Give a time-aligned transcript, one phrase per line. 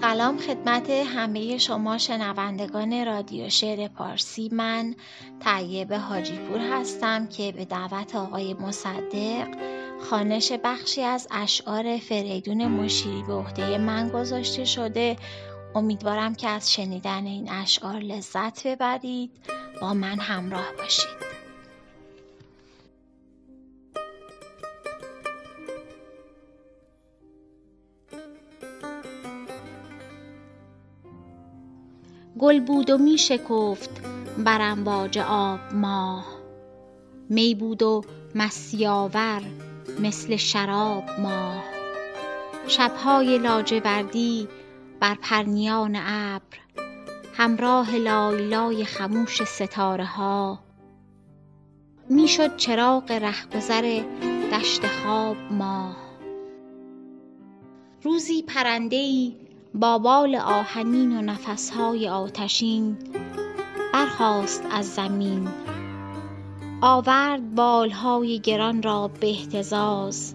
[0.00, 4.48] سلام خدمت همه شما شنوندگان رادیو شعر پارسی.
[4.52, 4.94] من
[5.44, 9.48] طیب حاجیپور هستم که به دعوت آقای مصدق
[10.10, 15.16] خانش بخشی از اشعار فریدون مشیری به عهده من گذاشته شده.
[15.74, 19.30] امیدوارم که از شنیدن این اشعار لذت ببرید.
[19.80, 21.25] با من همراه باشید.
[32.38, 33.90] گل بود و می شکفت
[34.38, 36.26] بر امواج آب ماه.
[37.28, 38.02] می بود و
[38.34, 39.42] مستی آور
[40.00, 41.64] مثل شراب ماه.
[42.68, 44.48] شبهای لاجوردی
[45.00, 46.58] بر پرنیان ابر
[47.34, 50.58] همراه لای لای خموش ستاره ها
[52.10, 54.02] می شد چراغ رهگذر
[54.52, 55.96] دشت خواب ماه.
[58.02, 59.45] روزی پرنده ای
[59.80, 62.96] با بال آهنین و نفسهای آتشین
[63.92, 65.48] برخاست از زمین.
[66.82, 70.34] آورد بالهای گران را به اهتزاز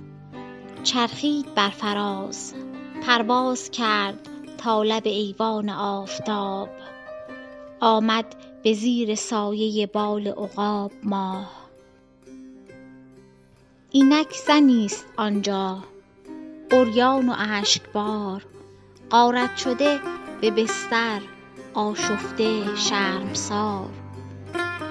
[0.83, 2.53] چرخید بر فراز.
[3.06, 6.70] پرواز کرد تا لب ایوان آفتاب.
[7.80, 11.52] آمد به زیر سایه بال عقاب ماه.
[13.92, 15.78] اینک زنی است آنجا
[16.72, 18.50] عریان و اشکبار.
[19.12, 20.00] غارت شده
[20.42, 21.22] به بستر
[21.73, 23.90] آشفته شرمسار.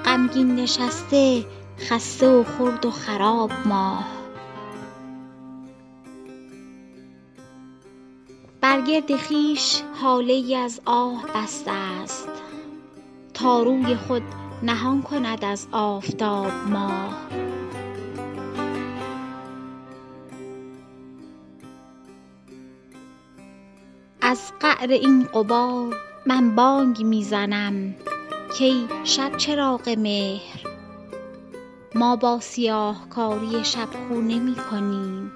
[0.04, 1.46] غمگین نشسته
[1.78, 4.04] خسته و خرد و خراب ماه.
[8.60, 12.28] بر گرد خویش هاله ای از آه بسته است.
[13.34, 14.22] تا روی خود
[14.62, 17.16] نهان کند از آفتاب ماه.
[24.30, 27.94] از قعر این غبار من بانگ می زنم
[28.58, 30.60] کای شب چراغ مهر.
[31.94, 35.32] ما با سیاهکاری شب خو نمی کنیم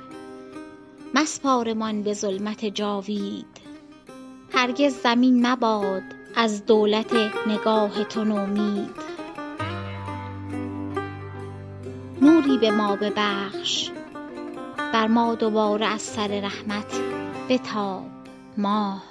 [1.15, 3.47] مسپارمان به ظلمت جاوید.
[4.53, 6.03] هرگز زمین مباد
[6.37, 7.15] از دولت
[7.47, 8.95] نگاه تو نومید.
[12.23, 13.91] نوری به ما ببخش.
[14.93, 17.01] بر ما دوباره از سر رحمت
[17.49, 18.14] بتاب.
[18.57, 19.03] ماه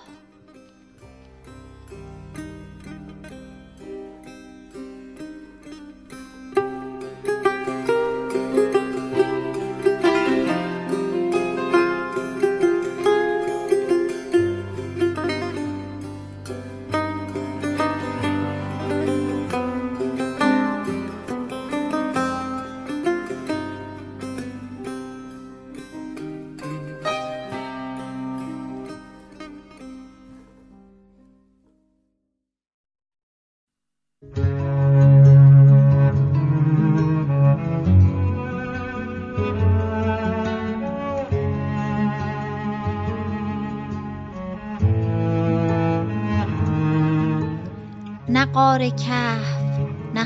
[48.53, 49.79] غار کهف
[50.13, 50.23] نه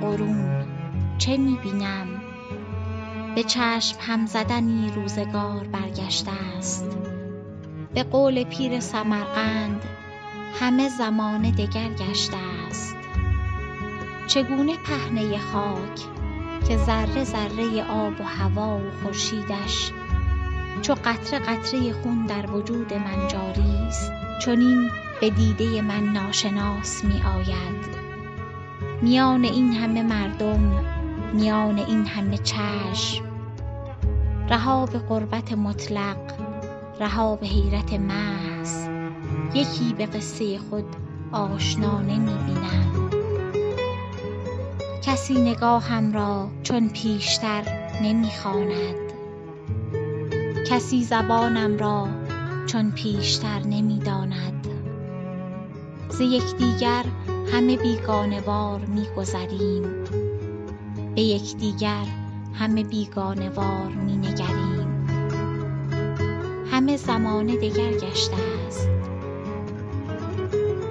[0.00, 0.64] قرون
[1.18, 2.06] چه می بینم
[3.34, 6.96] به چشم هم زدنی روزگار برگشته است.
[7.94, 9.82] به قول پیر سمرقند
[10.60, 12.36] همه زمانه دگر گشته
[12.68, 12.96] است.
[14.26, 16.00] چگونه پهنه خاک
[16.68, 19.92] که ذره ذره آب و هوا و خورشیدش
[20.82, 24.12] چو قطره قطره خون در وجود من جاری است
[24.44, 28.04] چنین به دیده من ناشناس می آید
[29.02, 30.84] میان این همه مردم
[31.32, 33.24] میان این همه چشم.
[34.48, 36.16] رها به غربت مطلق
[37.00, 38.88] رها به حیرت محض.
[39.54, 40.84] یکی به قصه خود
[41.32, 43.10] آشنا نمی بینم
[45.02, 47.62] کسی نگاهم را چون پیشتر
[48.02, 48.94] نمی خواند
[50.68, 52.08] کسی زبانم را
[52.66, 54.53] چون پیشتر نمی داند
[56.18, 57.04] ز یکدیگر
[57.52, 59.82] همه بیگانه وار می گذریم
[61.14, 62.04] به یکدیگر
[62.54, 65.06] همه بیگانه وار می نگریم
[66.70, 68.88] همه زمانه دگر گشته است.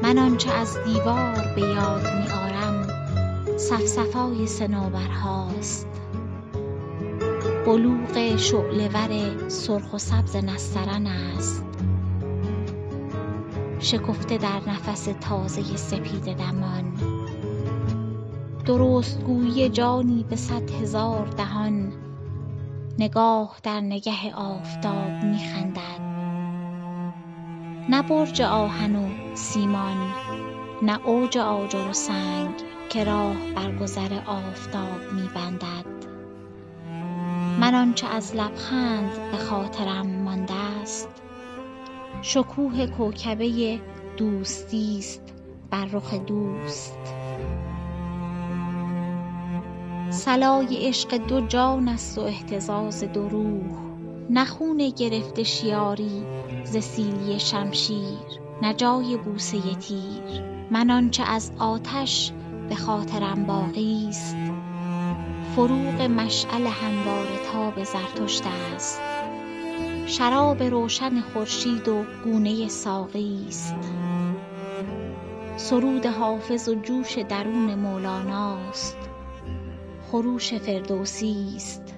[0.04, 2.88] من آنچه از دیوار به یاد می آرم
[3.58, 5.88] صفصفای صنوبرهاست.
[7.66, 11.73] بلوغ شعله ور سرخ و سبز نسترن است.
[13.84, 16.94] شکفته در نفس تازه سپیده دمان.
[18.66, 21.94] درست گویی جانی به صد هزار دهان
[23.00, 26.04] نگاه در نگه آفتاب می خندد.
[27.90, 30.14] نه برج آهن و سیمان
[30.82, 32.54] نه اوج آجر و سنگ
[32.90, 35.86] که راه بر گذر آفتاب می بندد.
[37.60, 41.23] من آنچه از لبخند به خاطرم مانده است
[42.26, 43.80] شکوه کوکبه
[44.18, 45.22] دوستی است
[45.70, 46.98] بر رخ دوست.
[50.10, 53.80] صلای عشق دو جان است و اهتزاز دو روح.
[54.30, 54.46] نه
[54.90, 56.24] گرفته شیاری
[56.64, 60.44] ز سیلی شمشیر نه جای بوسه تیر.
[60.72, 62.32] من آنچه از آتش
[62.70, 64.36] به خاطرم باقی است.
[65.56, 68.44] فروغ مشعل همواره تاب زرتشت
[68.76, 69.02] است.
[70.06, 73.76] شراب روشن خورشید و گونه ساقی است.
[75.58, 78.98] سرود حافظ و جوش درون مولاناست
[80.12, 81.96] خروش فردوسی است.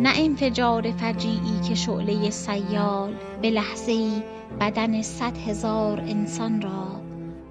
[0.00, 4.22] نه انفجار فجیعی که شعله سیال به لحظه ای
[4.60, 6.86] بدن صد هزار انسان را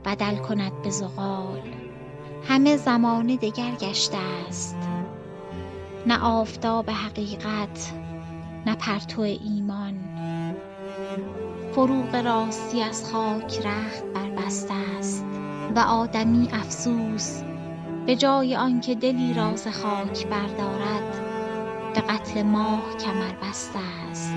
[0.05, 1.61] بدل کند به زغال.
[2.43, 4.17] همه زمانه دگر گشته
[4.47, 4.77] است.
[6.07, 7.91] نه آفتاب حقیقت
[8.65, 9.95] نه پرتو ایمان.
[11.71, 15.25] فروغ راستی از خاک رخت بربسته است
[15.75, 17.41] و آدمی افسوس
[18.05, 21.21] به جای آنکه دلی را ز خاک بردارد
[21.93, 23.79] به قتل ماه کمر بسته
[24.11, 24.33] است.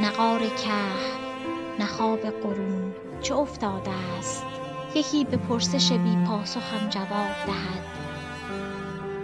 [0.00, 1.16] نه غار کهف
[2.42, 4.44] قرون چه افتاده است؟
[4.94, 8.05] یکی به پرسش بی پاسخم جواب دهد.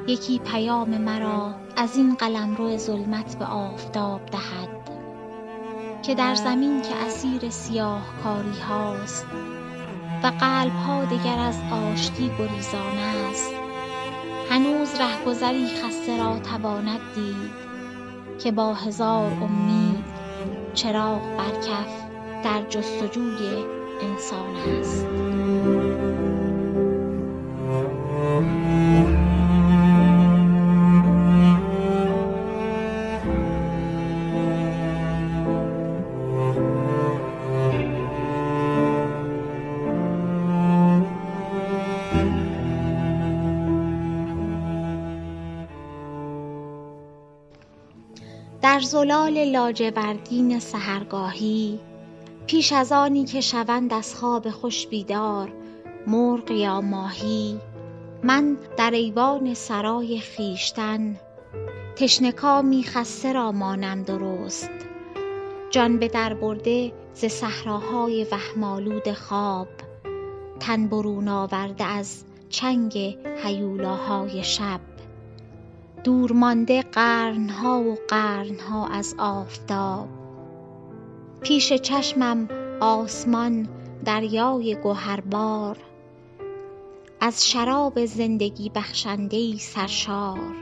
[0.07, 4.69] یکی پیام مرا از این قلمرو ظلمت به آفتاب دهد
[6.03, 9.27] که در زمین که اسیر سیاهکاری هاست
[10.23, 12.99] و قلب ها دگر از آشتی گریزان
[13.31, 13.55] است.
[14.51, 17.53] هنوز رهگذری خسته را تواند دید
[18.39, 20.05] که با هزار امید
[20.75, 22.03] چراغ بر کف
[22.45, 23.65] در جستجوی
[24.01, 25.32] انسان است.
[48.73, 51.81] در زلال لاجوردین سحرگاهی
[52.47, 55.53] پیش از آنی که شوند از خواب خوش بیدار
[56.07, 57.61] مرغ یا ماهی.
[58.23, 61.17] من در ایوان سرای خویشتن
[61.97, 64.71] تشنه کامی خسته را مانم درست.
[65.71, 69.69] جان به در برده ز صحراهای وهم آلود خواب
[70.61, 74.92] تن برون آورده از چنگ هیولاهای شب.
[76.05, 80.09] دور مانده قرن ها و قرن ها از آفتاب.
[81.41, 82.49] پیش چشمم
[82.81, 83.69] آسمان
[84.05, 85.77] دریای گهربار
[87.21, 90.55] از شراب زندگی بخشنده سرشار.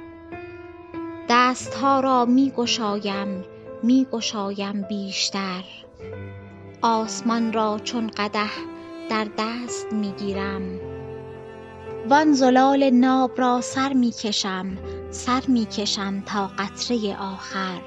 [1.29, 3.45] دست ها را می گشایم
[3.83, 5.65] می گشایم بیشتر.
[6.83, 8.51] آسمان را چون قدح
[9.11, 10.81] در دست می گیرم.
[12.09, 14.79] وان زلال ناب را سر می کشم
[15.11, 17.81] سر می کشم تا قطره آخر.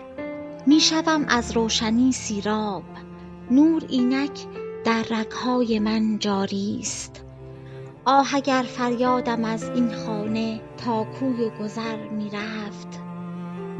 [0.68, 2.84] می شوم از روشنی سیراب.
[3.52, 4.48] نور اینک
[4.86, 7.26] در رگ های من جاری است
[8.06, 13.00] آه اگر فریادم از این خانه تا کوی گذر می رفت.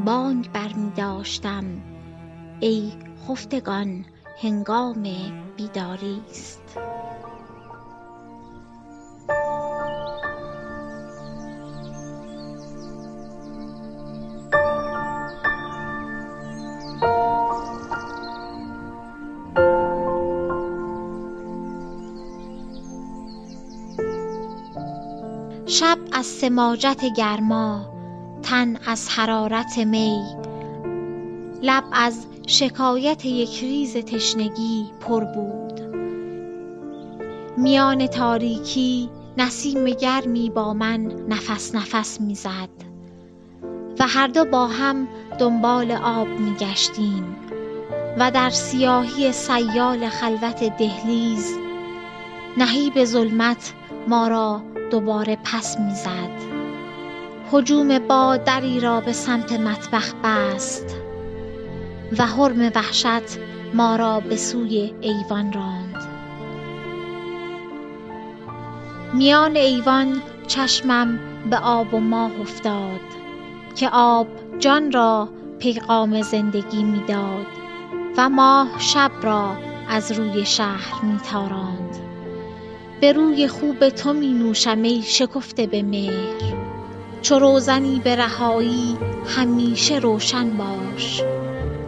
[0.04, 1.64] بانگ بر می داشتم.
[2.60, 2.92] ای
[3.28, 4.04] خفتگان
[4.42, 5.02] هنگام
[5.56, 6.78] بیداری است
[25.66, 27.94] شب از سماجت گرما
[28.42, 30.22] تن از حرارت می.
[31.62, 35.80] لب از شکایت یک ریز تشنگی پر بود.
[37.56, 42.68] میان تاریکی نسیم گرمی با من نفس نفس می زد
[43.98, 47.36] و هر دو با هم دنبال آب می گشتیم
[48.18, 51.54] و در سیاهی سیال خلوت دهلیز
[52.56, 53.72] نهیب ظلمت
[54.08, 54.62] ما را
[54.94, 56.30] دوباره پس می زد
[57.52, 60.96] هجوم باد دری را به سمت مطبخ بست
[62.18, 63.38] و حرم وحشت
[63.74, 65.96] ما را به سوی ایوان راند.
[69.14, 71.18] میان ایوان چشمم
[71.50, 73.00] به آب و ماه افتاد
[73.76, 74.26] که آب
[74.58, 77.46] جان را پیغام زندگی می داد
[78.16, 79.56] و ماه شب را
[79.88, 82.03] از روی شهر می تاراند
[83.04, 86.54] به روی خوب تو می نوشم ای شکفته به مهر.
[87.22, 91.22] چو روزنی به رهایی همیشه روشن باش.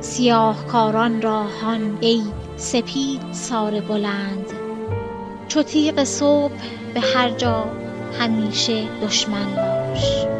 [0.00, 2.22] سیاهکاران را هان ای
[2.56, 4.46] سپید ساره بلند.
[5.48, 6.62] چو تیغ صبح
[6.94, 7.64] به هر جا
[8.20, 10.35] همیشه دشمن باش.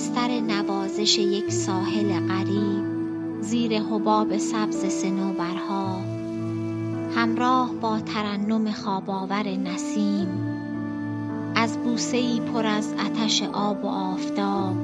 [0.00, 2.84] بستر نوازش یک ساحل غریب
[3.40, 6.00] زیر حباب سبز صنوبرها
[7.16, 10.28] همراه با ترنم خواب آور نسیم
[11.54, 14.76] از بوسه ای پر از عطش آب و آفتاب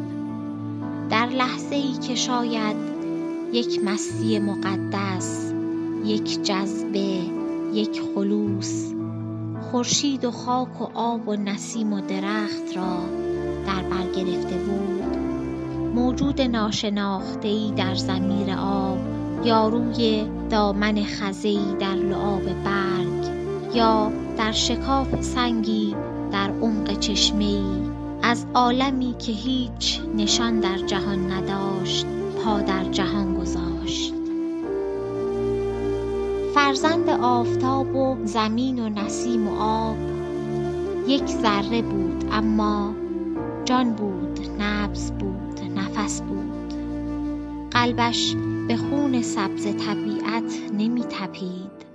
[1.11, 2.77] در لحظه ای که شاید
[3.53, 5.53] یک مستی مقدس
[6.05, 7.21] یک جذبه
[7.73, 8.93] یک خلوص
[9.71, 12.99] خورشید و خاک و آب و نسیم و درخت را
[13.67, 15.06] در بر گرفته بود.
[15.97, 18.99] موجود ناشناخته ای در ضمیر آب
[19.45, 23.27] یا روی دامن خزه ای در لعاب برگ
[23.75, 25.97] یا در شکاف سنگی
[26.33, 27.63] در عمق چشمه ای
[28.23, 32.07] از عالمی که هیچ نشان در جهان نداشت
[32.45, 34.15] پا در جهان گذاشت.
[36.55, 39.97] فرزند آفتاب و زمین و نسیم و آب
[41.09, 42.95] یک ذره بود اما
[43.65, 44.16] جان بود.
[46.23, 46.75] بود.
[47.71, 48.37] قلبش
[48.69, 51.87] به خون سبز طبیعت نمی تپید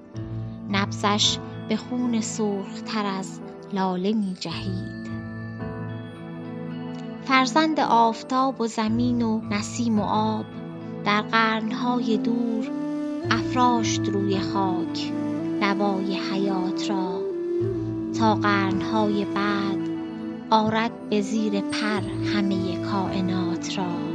[0.72, 1.38] نبضش
[1.70, 3.40] به خون سرخ تر از
[3.74, 5.12] لاله می جهید
[7.24, 10.46] فرزند آفتاب و زمین و نسیم و آب
[11.06, 12.68] در قرنهای دور
[13.32, 15.12] افراشت روی خاک
[15.62, 17.22] نوای حیات را.
[18.20, 19.90] تا قرنهای بعد
[20.50, 22.02] آرد به زیر پر
[22.36, 24.11] همه کائنات را.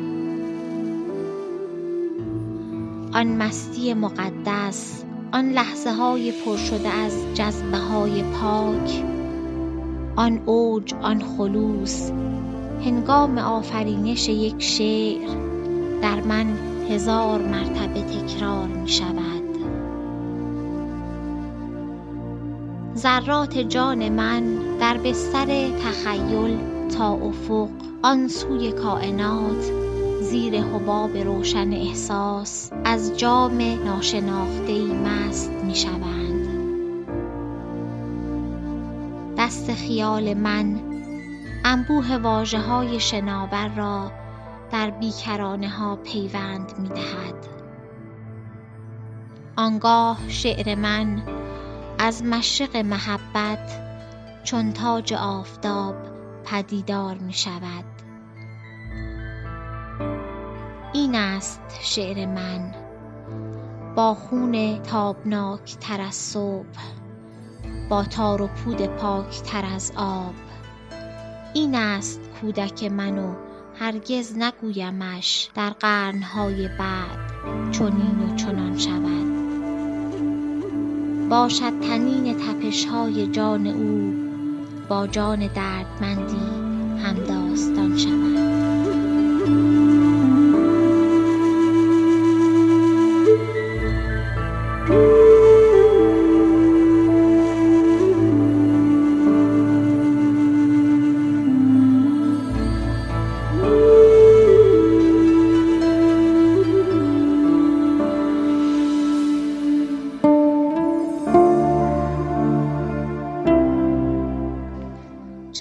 [3.12, 9.04] آن مستی مقدس آن لحظه های پر شده از جذبه های پاک
[10.16, 12.10] آن اوج آن خلوص
[12.84, 15.28] هنگام آفرینش یک شعر
[16.02, 16.46] در من
[16.90, 19.42] هزار مرتبه تکرار می شود
[22.96, 24.42] ذرات جان من
[24.80, 26.58] در بستر تخیل
[26.88, 27.68] تا افق
[28.02, 29.85] آن سوی کائنات
[30.30, 36.46] زیر حباب روشن احساس از جام ناشناخته ای مست می شوند
[39.38, 40.80] دست خیال من
[41.64, 44.12] انبوه واژه های شناور را
[44.72, 47.46] در بیکرانه ها پیوند می دهد
[49.56, 51.22] آنگاه شعر من
[51.98, 53.80] از مشرق محبت
[54.44, 55.94] چون تاج آفتاب
[56.44, 57.95] پدیدار می شود
[60.92, 62.74] این است شعر من.
[63.96, 66.96] با خون تابناک تر از صبح
[67.88, 70.34] با تار و پود پاک تر از آب.
[71.54, 73.34] این است کودک من و
[73.78, 77.18] هرگز نگویمش در قرنهای بعد
[77.72, 79.26] چنین و چنان شود.
[81.28, 84.14] باشد طنین تپشهای جان او
[84.88, 86.66] با جان دردمندی
[87.02, 89.05] همداستان شود.
[94.86, 94.92] چه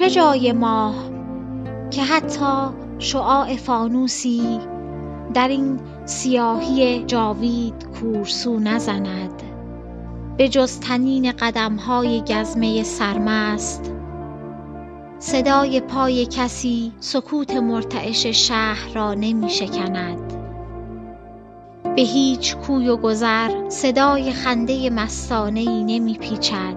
[0.09, 0.95] جای ماه
[1.91, 4.59] که حتی شعاع فانوسی
[5.33, 9.43] در این سیاهی جاوید کورسو نزند.
[10.37, 13.91] به جز طنین قدمهای گزمه سرمست.
[15.19, 20.33] صدای پای کسی سکوت مرتعش شهر را نمی شکند
[21.95, 26.75] به هیچ کوی و گذر صدای خنده مستانه ای نمی پیچد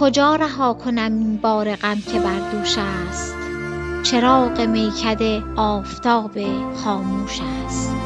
[0.00, 3.45] کجا رها کنم این بار غم که بر دوش است؟
[4.10, 6.30] چراغ میکده آفتاب
[6.84, 7.96] خاموش است.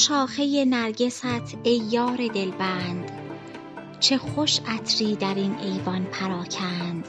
[0.00, 3.10] شاخه نرگست ای یار دلبند.
[4.00, 7.08] چه خوش عطری در این ایوان پراکند.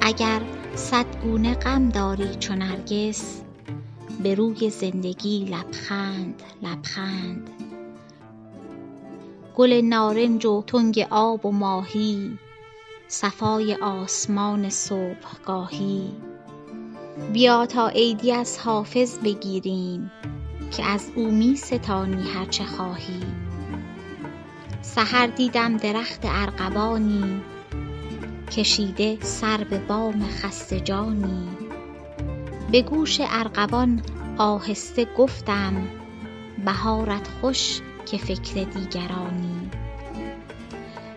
[0.00, 0.40] اگر
[0.74, 3.40] صد گونه غم داری چو نرگس
[4.22, 7.50] به روی زندگی لبخند لبخند.
[9.56, 12.38] گل نارنج و تنگ آب و ماهی
[13.08, 16.12] صفای آسمان صبحگاهی.
[17.32, 20.10] بیا تا عیدی از حافظ بگیریم.
[20.76, 23.22] که از او می ستانی هر چه خواهی.
[24.82, 27.42] سحر دیدم درخت ارغوانی
[28.50, 31.48] کشیده سر به بام خسته جانی.
[32.72, 34.02] به گوش ارغوان
[34.38, 35.88] آهسته گفتم
[36.64, 39.70] بهارت خوش که فکر دیگرانی.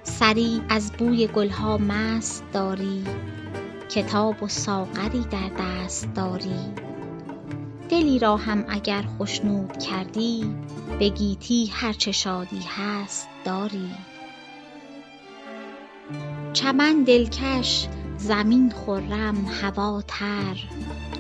[0.04, 3.04] سری از بوی گلها مست داری
[3.90, 6.87] کتاب و ساغری در دست داری.
[7.90, 10.56] دلی را هم اگر خشنود کردی
[11.00, 13.92] به گیتی هر چه شادی هست داری.
[16.54, 20.58] چمن دلکش زمین خرم هوا تر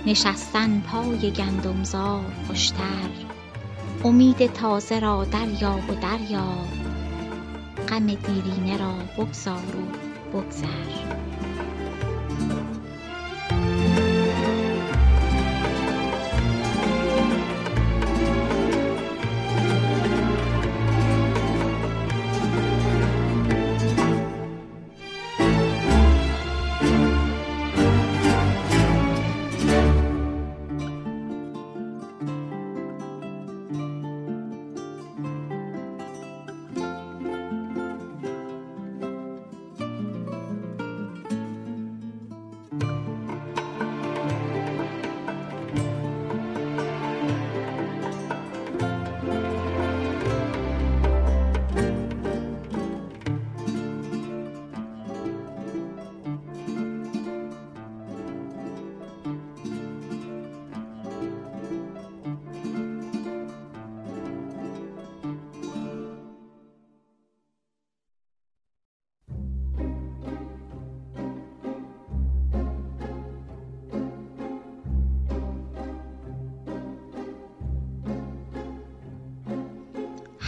[0.06, 3.10] نشستن پای گندم زار خوشتر.
[4.04, 6.68] امید تازه را دریاب و دریاب
[7.89, 11.27] غم دیرینه را بگذار و بگذر.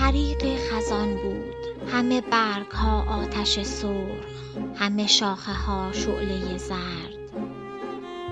[0.10, 1.56] حریق خزان بود.
[1.92, 7.20] همه برگ ها آتش سرخ همه شاخه ها شعله زرد.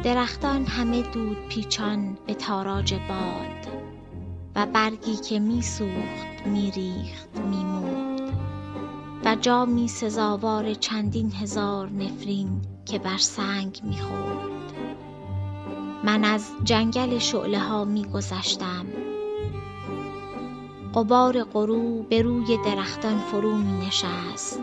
[0.03, 3.73] درختان همه دود پیچان به تاراج باد
[4.55, 8.33] و برگی که می سوخت می ریخت می مرد
[9.25, 14.73] و جامی سزاوار چندین هزار نفرین که بر سنگ می خورد
[16.03, 18.05] من از جنگل شعله ها می
[20.97, 24.61] غبار غروب به روی درختان فرو می نشست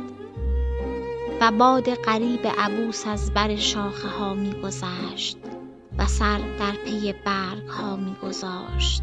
[1.41, 5.39] و باد غریب عبوس از بر شاخه ها می گذشت
[5.99, 9.03] و سر در پی برگ ها می گذاشت.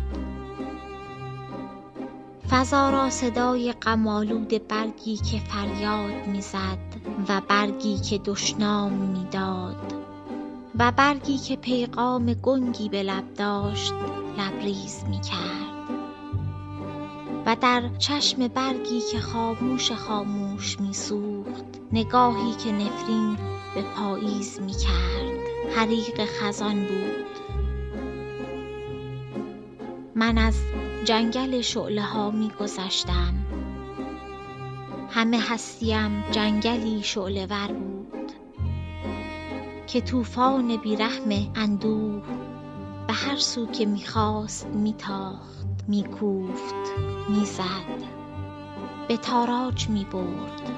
[2.49, 6.79] فضا را صدای غم آلود برگی که فریاد می زد
[7.29, 9.93] و برگی که دشنام می داد
[10.79, 13.93] و برگی که پیغام گنگی به لب داشت
[14.37, 15.60] لبریز می کرد.
[17.51, 23.37] و در چشم برگی که خاموش خاموش می سوخت نگاهی که نفرین
[23.75, 25.39] به پاییز می کرد
[25.75, 27.25] حریق خزان بود.
[30.15, 30.57] من از
[31.05, 33.33] جنگل شعله ها می گذشتم
[35.09, 38.31] همه هستیم جنگلی شعله ور بود.
[39.87, 42.23] که طوفان بی رحم اندوه
[43.07, 44.67] به هر سو که می خواست
[45.87, 48.07] می تاخت می زد
[49.07, 50.71] به تاراج می برد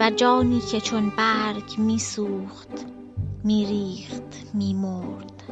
[0.00, 2.86] و جانی که چون برگ می سوخت
[3.44, 5.42] می ریخت می مرد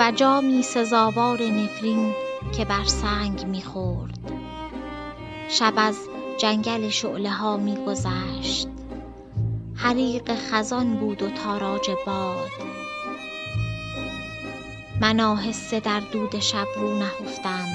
[0.00, 2.14] و جامی سزاوار نفرین
[2.56, 4.18] که بر سنگ می خورد
[5.48, 5.98] شب از
[6.38, 8.68] جنگل شعله ها می گذشت
[9.74, 12.69] حریق خزان بود و تاراج باد.
[15.00, 17.68] من آهسته در دود شب رو نهفتم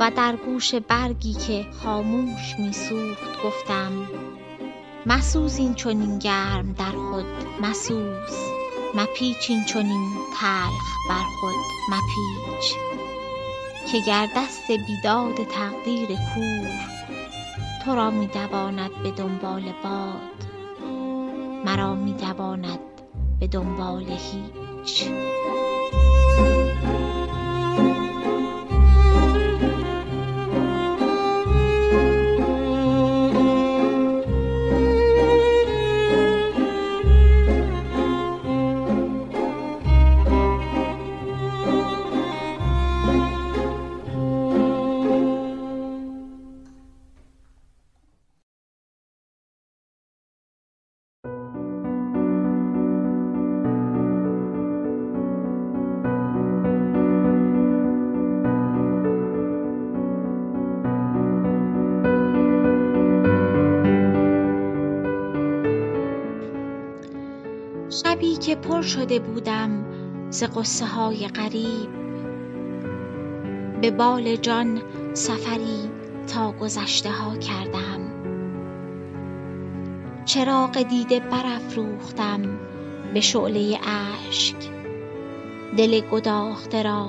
[0.00, 3.92] و در گوش برگی که خاموش می سوخت گفتم
[5.06, 7.24] مسوز این چنین گرم در خود
[7.62, 8.34] مسوز
[8.94, 11.54] مپیچ این چنین تلخ بر خود
[11.88, 12.74] مپیچ
[13.92, 16.70] که گر دست بیداد تقدیر کور
[17.84, 20.46] تو را می دواند به دنبال باد
[21.64, 22.80] مرا می دواند
[23.40, 24.69] به دنبال هیچ.
[24.90, 25.39] 吃。
[68.62, 69.84] پر شده بودم
[70.30, 71.90] ز غصه های غریب.
[73.80, 74.82] به بال جان
[75.14, 75.90] سفری
[76.26, 78.00] تا گذشته ها کردم.
[80.24, 82.42] چراغ دیده برافروختم
[83.14, 83.78] به شعله
[84.28, 84.56] اشک.
[85.76, 87.08] دل گداخته را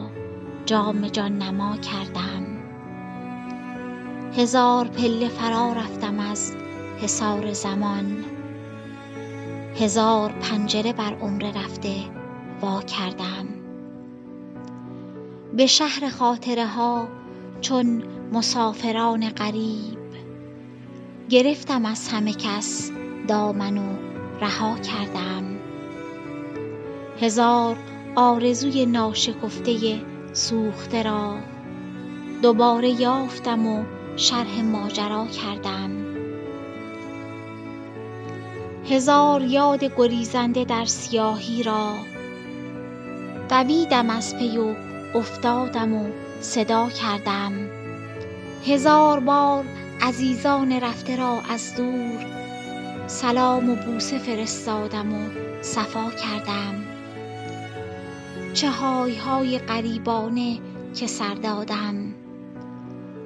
[0.66, 2.46] جام جان نما کردم.
[4.38, 6.56] هزار پله فرا رفتم از
[7.02, 8.31] حصار زمان.
[9.82, 11.96] هزار پنجره بر عمر رفته
[12.62, 13.48] وا کردم.
[15.54, 17.08] به شهر خاطره ها
[17.62, 19.98] چون مسافران غریب
[21.30, 22.92] گرفتم از همه کس
[23.28, 23.98] دامن و
[24.42, 25.44] رها کردم.
[27.22, 27.76] هزار
[28.16, 30.02] آرزوی ناشکفته
[30.34, 31.38] سوخته را
[32.42, 33.84] دوباره یافتم و
[34.16, 36.01] شرح ماجرا کردم.
[38.92, 41.94] هزار یاد گریزنده در سیاهی را.
[43.50, 44.76] دویدم از پی و
[45.16, 47.52] افتادم و صدا کردم.
[48.66, 49.66] هزار بار
[50.02, 52.26] عزیزان رفته را از دور
[53.08, 55.30] سلام و بوسه فرستادم و
[55.62, 56.84] صفا کردم.
[58.54, 60.60] چه های های غریبانه
[60.96, 62.14] که سر دادم.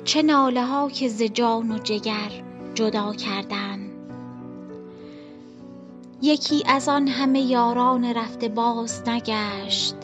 [0.04, 2.32] چه ناله ها که ز جان و جگر
[2.75, 3.85] جدا کردم
[6.21, 9.95] یکی از آن همه یاران رفته باز نگشت.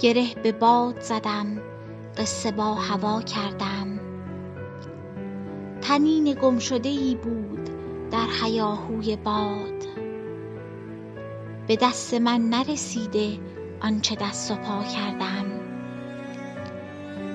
[0.00, 1.62] گره به باد زدم
[2.16, 4.00] قصه با هوا کردم.
[5.80, 7.70] طنین گمشده ای بود
[8.10, 9.82] در هیاهوی باد.
[11.66, 13.38] به دست من نرسیده
[13.80, 15.46] آنچه دست و پا کردم.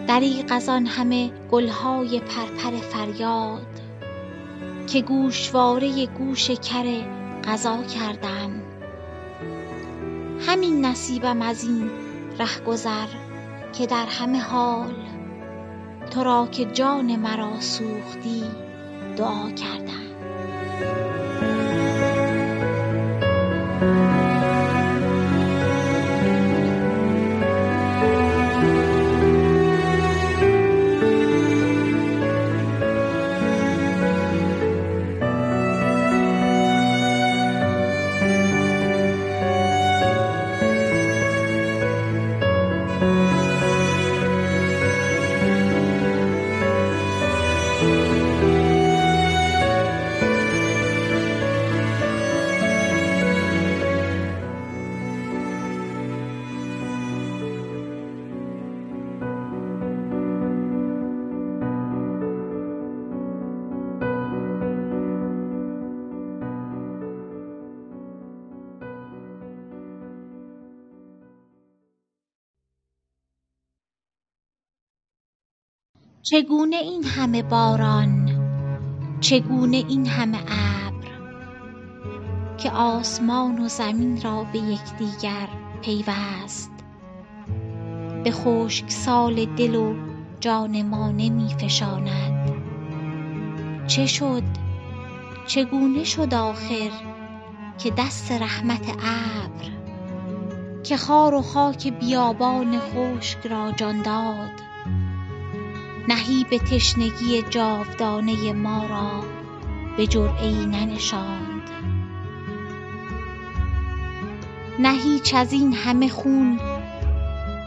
[0.07, 3.81] دریغ از آن همه گل های پرپر فریاد
[4.87, 7.16] که گوشواره گوش کر
[7.47, 8.61] غزا کردم
[10.47, 11.89] همین نصیبم از این
[12.39, 13.07] رهگذر
[13.73, 14.93] که در همه حال
[16.11, 18.43] تو را که جان مرا سوختی
[19.17, 19.96] دعا کردم.
[76.29, 78.29] چگونه این همه باران
[79.19, 81.07] چگونه این همه ابر
[82.57, 85.47] که آسمان و زمین را به یکدیگر
[85.81, 86.71] پیوست.
[88.23, 89.95] به خشکسال دل و
[90.39, 92.51] جان ما نمی فشاند.
[93.87, 94.43] چه شد؟
[95.45, 96.91] چگونه شد آخر
[97.77, 99.71] که دست رحمت ابر
[100.83, 104.66] که خار و خاک بیابان خشک را جان داد؟
[106.07, 109.23] نهیب تشنگی جاودانه ما را
[109.97, 111.61] به جرعه ای ننشاند.
[114.79, 116.59] نه هیچ از این همه خون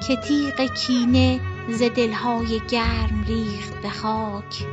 [0.07, 4.67] که تیغ کینه ز دلهای گرم ریخت به خاک.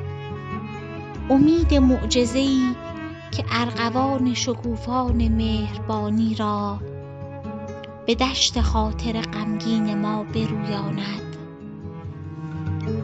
[1.29, 2.75] امید معجزه ای
[3.31, 6.79] که ارغوان شکوفان مهربانی را
[8.05, 11.26] به دشت خاطر غمگین ما برویاند.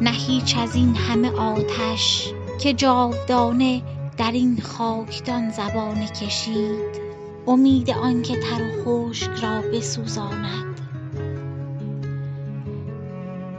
[0.02, 3.82] نه هیچ از این همه آتش که جاودانه
[4.18, 7.04] در این خاکدان زبانه کشید.
[7.48, 10.82] امید آنکه تر و خشک را بسوزاند.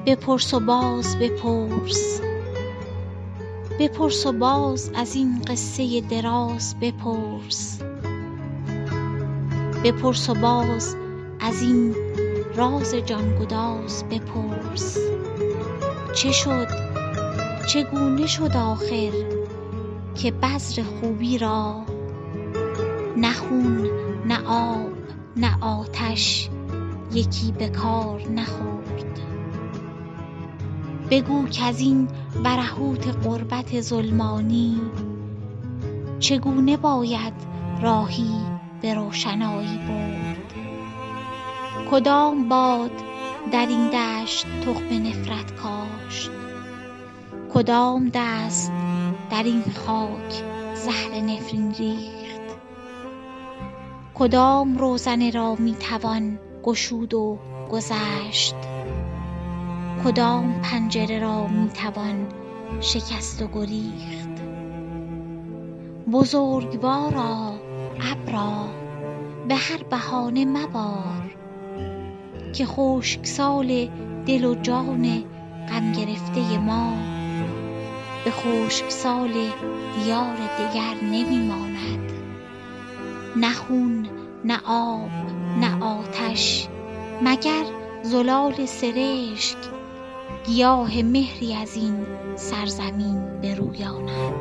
[0.06, 2.20] بپرس و باز بپرس.
[3.78, 7.80] بپرس و باز از این قصه دراز بپرس.
[9.84, 10.96] بپرس و باز
[11.40, 11.94] از این
[12.56, 14.98] راز جانگداز بپرس.
[16.14, 16.68] چه شد؟
[17.66, 19.12] چگونه شد آخر
[20.14, 21.84] که بذر خوبی را؟
[23.16, 23.90] نه خون
[24.26, 24.92] نه آب
[25.36, 26.50] نه آتش
[27.12, 29.20] یکی به کار نخورد.
[31.10, 32.08] بگو کز این
[32.44, 34.80] برهوت غربت ظلمانی
[36.18, 37.32] چگونه باید
[37.82, 38.40] راهی
[38.82, 40.54] به روشنایی برد؟
[41.90, 43.13] کدام باد
[43.52, 46.30] در این دشت تخم نفرت کاشت.
[47.54, 48.72] کدام دست
[49.30, 50.42] در این خاک
[50.74, 52.40] زهر نفرین ریخت؟
[54.14, 57.38] کدام روزنه را می توان گشود و
[57.70, 58.54] گذشت؟
[60.04, 62.26] کدام پنجره را می توان
[62.80, 64.40] شکست و گریخت؟
[66.12, 67.52] بزرگوارا
[68.12, 68.66] ابرا
[69.48, 71.33] به هر بهانه مبار
[72.54, 73.88] که خشکسال
[74.26, 75.24] دل و جان
[75.68, 76.92] غم گرفته ما.
[78.24, 79.32] به خشکسال
[80.04, 82.12] دیار دگر نمی ماند
[83.36, 84.08] نه خون
[84.44, 85.10] نه آب
[85.60, 86.68] نه آتش
[87.22, 87.64] مگر
[88.02, 89.56] زلال سرشک
[90.46, 94.34] گیاه مهری از این سرزمین برویاند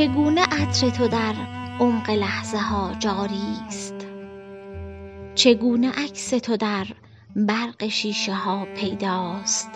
[0.00, 1.34] چگونه عطر تو در
[1.80, 3.94] عمق لحظه ها جاری است؟
[5.34, 6.86] چگونه عکس تو در
[7.36, 9.70] برق شیشه ها پیداست؟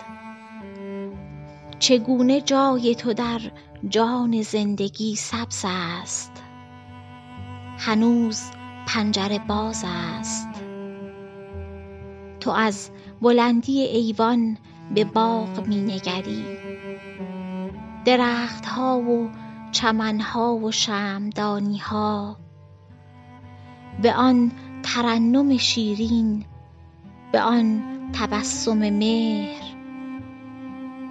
[1.79, 3.41] چگونه جای تو در
[3.89, 6.33] جان زندگی سبز است؟
[7.79, 8.43] هنوز
[8.87, 10.49] پنجره باز است؟
[12.41, 12.91] تو از
[13.23, 14.59] بلندی ایوان
[14.95, 16.45] به باغ می نگری
[18.05, 19.31] درخت ها و
[19.75, 22.37] چمن ها و شمعدانی ها
[24.03, 26.45] به آن ترنم شیرین
[27.33, 27.83] به آن
[28.13, 29.63] تبسم مهر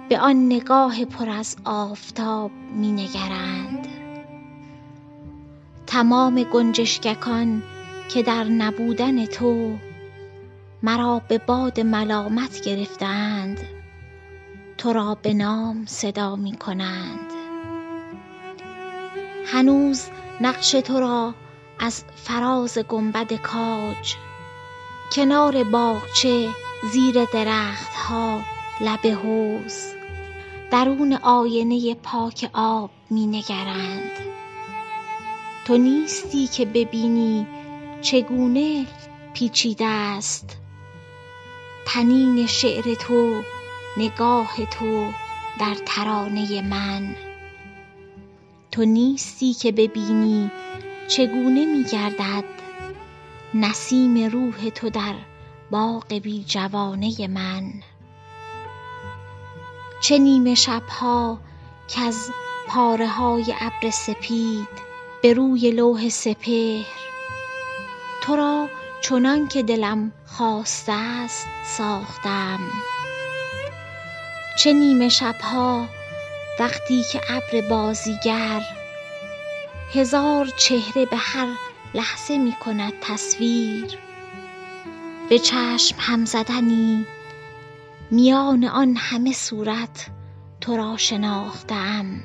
[0.08, 3.88] به آن نگاه پر از آفتاب می نگرند
[5.86, 7.62] تمام گنجشککان
[8.08, 9.76] که در نبودن تو
[10.82, 13.60] مرا به باد ملامت گرفته اند
[14.78, 17.43] تو را به نام صدا می کنند
[19.46, 20.04] هنوز
[20.40, 21.34] نقش تو را
[21.78, 24.14] از فراز گنبد کاج
[25.12, 26.48] کنار باغچه
[26.92, 28.40] زیر درخت ها
[28.80, 29.92] لب حوض
[30.70, 34.10] درون آینه پاک آب می نگرند
[35.64, 37.46] تو نیستی که ببینی
[38.00, 38.86] چگونه
[39.34, 40.56] پیچیده است.
[41.86, 43.42] طنین شعر تو
[43.96, 45.12] نگاه تو
[45.58, 47.16] در ترانه من.
[48.74, 50.50] تو نیستی که ببینی
[51.08, 52.44] چگونه می گردد
[53.54, 55.14] نسیم روح تو در
[55.70, 57.72] باغ بی جوانه من.
[60.02, 61.38] چه نیمه شب ها
[61.88, 62.30] کز
[62.68, 64.68] پاره های ابر سپید
[65.22, 66.86] به روی لوح سپهر.
[68.22, 68.68] تو را
[69.00, 72.60] چنان که دلم خواسته است ساختم.
[74.58, 75.88] چه نیمه شب ها
[76.60, 78.62] وقتی که ابر بازیگر
[79.92, 81.48] هزار چهره به هر
[81.94, 83.98] لحظه می کند تصویر
[85.28, 87.06] به چشم هم زدنی
[88.10, 90.06] میان آن همه صورت
[90.60, 92.22] تو را شناخته ام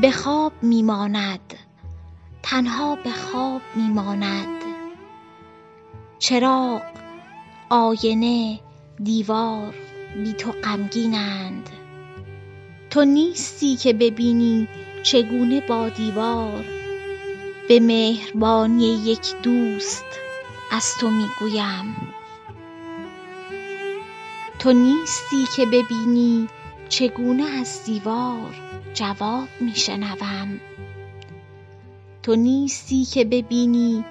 [0.00, 1.54] به خواب می ماند
[2.50, 4.62] تنها به خواب می ماند.
[6.18, 6.82] چراغ
[7.70, 8.60] آینه
[9.02, 9.74] دیوار
[10.14, 11.70] بی تو غمگینند.
[12.90, 14.68] تو نیستی که ببینی
[15.02, 16.64] چگونه با دیوار.
[17.68, 20.04] به مهربانی یک دوست
[20.70, 21.96] از تو می گویم
[24.58, 26.48] تو نیستی که ببینی
[26.88, 28.54] چگونه از دیوار
[28.94, 30.60] جواب می شنوم
[32.22, 34.04] تو نیستی که ببینی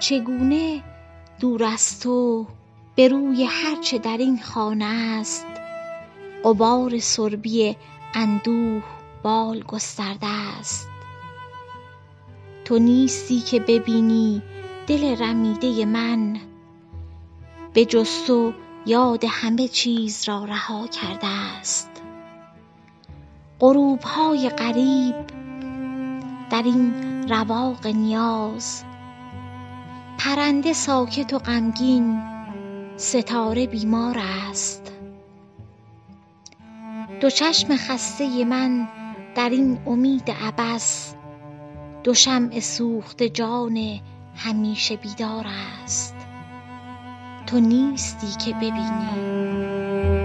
[0.00, 0.82] چگونه
[1.40, 2.46] دور از تو
[2.96, 4.84] به روی هر چه در این خانه
[5.20, 5.46] است.
[6.44, 7.76] غبار سربی
[8.14, 8.82] اندوه
[9.22, 10.88] بال گسترده است.
[12.64, 14.42] تو نیستی که ببینی
[14.86, 16.36] دل رمیده من.
[17.72, 18.52] به جز تو
[18.86, 21.90] یاد همه چیز را رها کرده است.
[23.60, 25.14] غروب های غریب
[26.50, 26.92] در این
[27.28, 28.84] رواق نیاز.
[30.18, 32.22] پرنده ساکت و غمگین
[32.96, 34.16] ستاره بیمار
[34.50, 34.91] است.
[37.22, 38.88] دو چشم خسته من
[39.34, 41.14] در این امید عبث
[42.04, 44.00] دو شمع سوخته جان
[44.36, 45.46] همیشه بیدار
[45.84, 46.14] است.
[47.46, 50.21] تو نیستی که ببینی.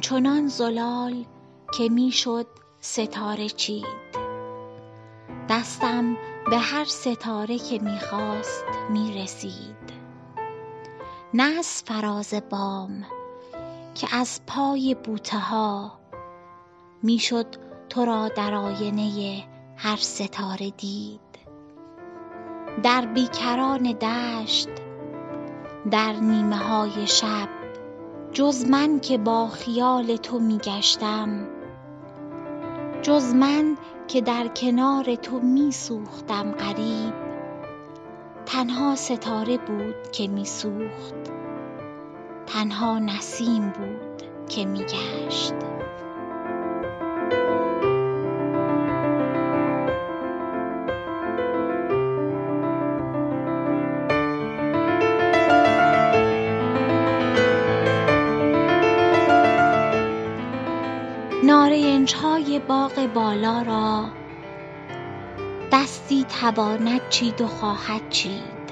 [0.00, 1.24] آنچنان زلال
[1.74, 2.46] که می شد
[2.80, 3.84] ستاره چید.
[5.48, 6.16] دستم
[6.50, 9.92] به هر ستاره که می خواست می رسید
[11.34, 13.04] نه از فراز بام
[13.94, 15.92] که از پای بوته ها
[17.02, 17.46] می شد
[17.88, 19.44] تو را در آینه
[19.76, 21.20] هر ستاره دید.
[22.82, 24.68] در بیکران دشت
[25.90, 27.59] در نیمه های شب
[28.32, 31.48] جز من که با خیال تو می گشتم
[33.02, 33.76] جز من
[34.08, 37.14] که در کنار تو می سوختم غریب
[38.46, 41.14] تنها ستاره بود که می سوخت
[42.46, 45.54] تنها نسیم بود که می گشت
[62.00, 64.08] نارنج های باغ بالا را.
[65.72, 68.70] دستی تواند چید و خواهد چید.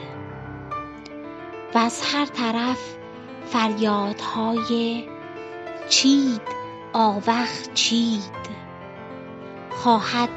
[1.75, 2.79] وز هر طرف
[3.45, 5.05] فریادهای
[5.89, 6.41] چید
[6.93, 8.49] آوخ چید.
[9.71, 10.31] خواهد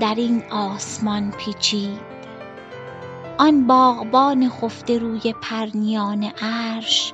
[0.00, 2.00] در این آسمان پیچید.
[3.38, 7.12] آن باغبان خفته روی پرنیان عرش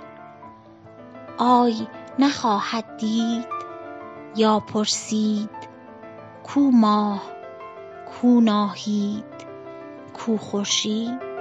[1.38, 1.86] آی
[2.18, 3.61] نخواهد دید.
[4.36, 5.50] یا پرسید
[6.44, 7.22] کو ماه
[8.06, 9.24] کو ناهید
[10.14, 11.31] کو خورشید؟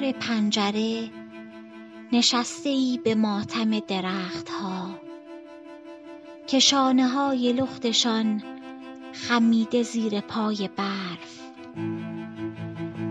[0.00, 1.10] کنار پنجره
[2.12, 5.00] نشسته ای به ماتم درختها.
[6.46, 8.42] که شانه های لختشان
[9.12, 11.40] خمیده زیر پای برف.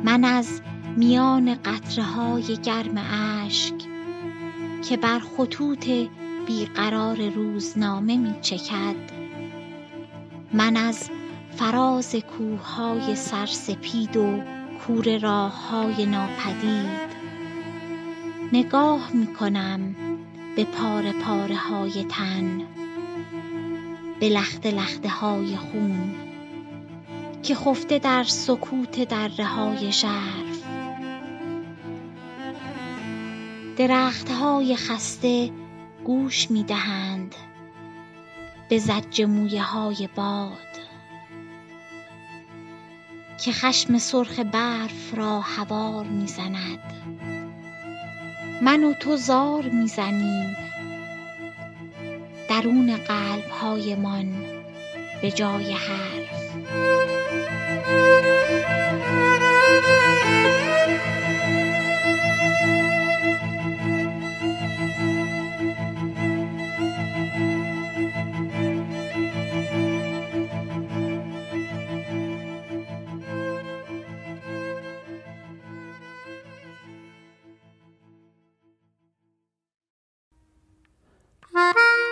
[0.03, 0.61] من از
[0.97, 2.97] میان قطره های گرم
[3.45, 3.75] اشک
[4.89, 5.89] که بر خطوط
[6.47, 8.95] بیقرار روزنامه می چکد
[10.53, 11.09] من از
[11.55, 14.58] فراز کوههای سرسپید و
[14.89, 17.09] کوره راههای ناپدید.
[18.53, 19.95] نگاه می کنم
[20.55, 22.61] به پاره پاره های تن
[24.19, 26.15] به لخته لخته های خون
[27.43, 30.63] که خفته در سکوت دره های ژرف
[33.77, 35.51] درختهای خسته
[36.03, 37.35] گوش می دهند
[38.69, 40.68] به زج مویه های باد.
[43.41, 46.79] که خشم سرخ برف را هوار می زند
[48.61, 50.57] من و تو زار می زنیم
[52.49, 54.45] درون قلب هایمان
[55.21, 56.28] به جای حرف
[81.51, 82.08] 嗯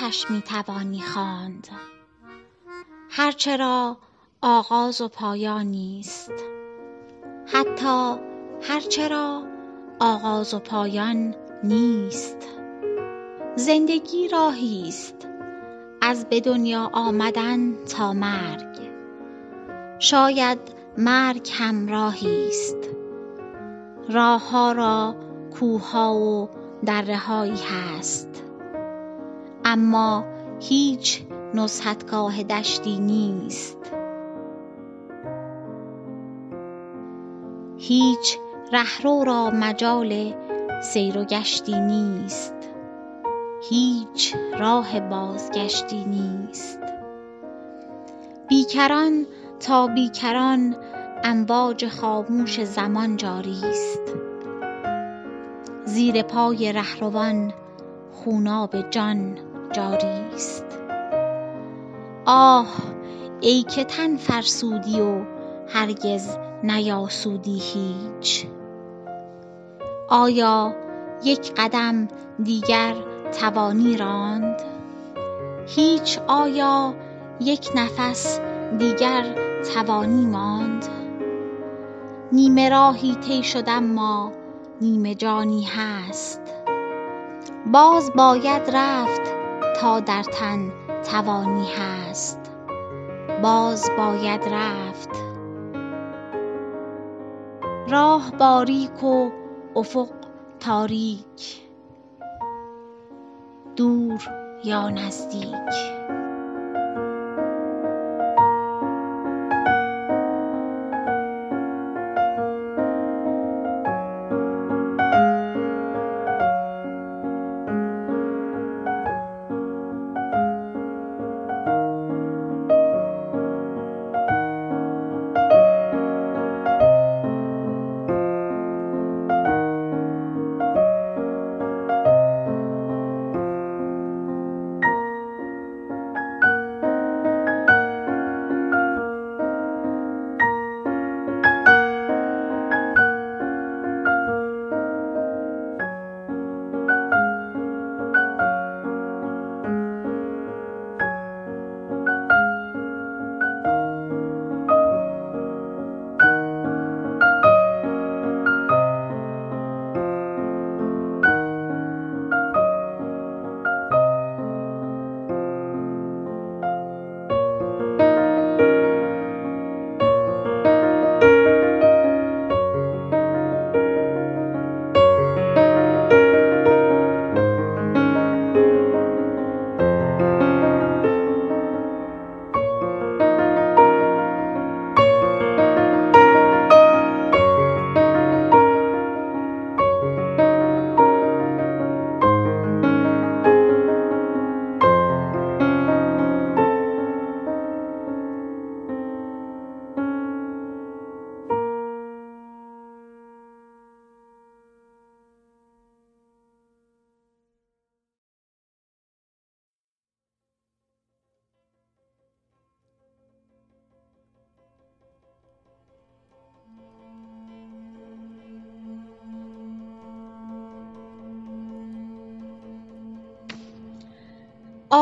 [0.00, 1.68] راهش می خواند.
[3.10, 3.96] هر چه را
[4.42, 6.32] آغاز و پایانی است
[7.46, 8.20] حتی
[8.62, 9.42] هر چه را
[10.00, 11.34] آغاز و پایان
[11.64, 12.36] نیست.
[13.56, 15.28] زندگی راهی است
[16.00, 18.90] از به دنیا آمدن تا مرگ.
[19.98, 20.58] شاید
[20.98, 22.76] مرگ هم راهی است.
[24.08, 25.16] راه ها را
[25.58, 26.48] کوه ها و
[26.84, 28.29] دره هست.
[29.72, 30.24] اما
[30.60, 31.22] هیچ
[31.54, 33.78] نزهتگاه دشتی نیست.
[37.78, 38.38] هیچ
[38.72, 40.34] رهرو را مجال
[40.82, 42.54] سیر و گشتی نیست.
[43.68, 46.80] هیچ راه بازگشتی نیست.
[48.48, 49.26] بیکران
[49.60, 50.76] تا بیکران
[51.24, 54.02] امواج خاموش زمان جاری است.
[55.84, 57.52] زیر پای رهروان
[58.12, 59.49] خوناب جان.
[59.72, 60.64] جاری است
[62.26, 62.66] آه
[63.40, 65.24] ای که تن فرسودی و
[65.68, 68.46] هرگز نیاسودی هیچ.
[70.08, 70.74] آیا
[71.24, 72.08] یک قدم
[72.42, 72.94] دیگر
[73.40, 74.62] توانی راند؟
[75.66, 76.94] هیچ آیا
[77.40, 78.40] یک نفس
[78.78, 79.24] دیگر
[79.74, 80.86] توانی ماند؟
[82.32, 84.32] نیمه راهی طی شد اما
[84.80, 86.40] نیمه جانی هست.
[87.66, 89.39] باز باید رفت
[89.76, 90.72] تا در تن
[91.10, 92.40] توانی هست.
[93.42, 95.10] باز باید رفت.
[97.88, 99.30] راه باریک و
[99.76, 100.08] افق
[100.60, 101.62] تاریک.
[103.76, 104.20] دور
[104.64, 106.00] یا نزدیک.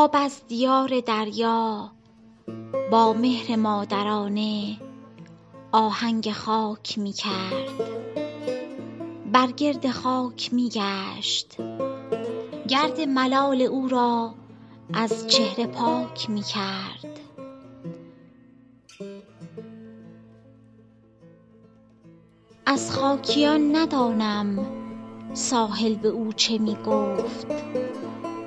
[0.09, 1.91] آب از دیار دریا
[2.91, 4.77] با مهر مادرانه
[5.73, 7.69] آهنگ خاک می کرد
[9.33, 11.57] بر گرد خاک می گشت
[12.69, 14.35] گرد ملال او را
[14.95, 17.21] از چهره پاک می کرد
[22.67, 24.67] از خاکیان ندانم
[25.33, 27.47] ساحل به او چه می گفت